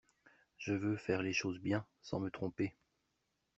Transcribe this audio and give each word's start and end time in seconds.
Je 0.57 0.73
veux 0.73 0.97
faire 0.97 1.21
les 1.21 1.31
choses 1.31 1.59
bien, 1.59 1.85
sans 2.01 2.19
me 2.19 2.31
tromper. 2.31 2.73